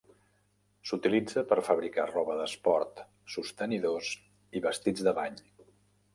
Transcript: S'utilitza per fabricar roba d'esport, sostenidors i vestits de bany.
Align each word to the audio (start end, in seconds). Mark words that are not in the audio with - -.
S'utilitza 0.91 1.43
per 1.51 1.57
fabricar 1.67 2.05
roba 2.13 2.39
d'esport, 2.39 3.03
sostenidors 3.35 4.11
i 4.61 4.65
vestits 4.67 5.07
de 5.11 5.17
bany. 5.21 5.39